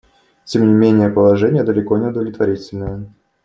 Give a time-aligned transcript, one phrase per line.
[0.45, 3.05] Тем не менее положение далеко не удовлетворительное.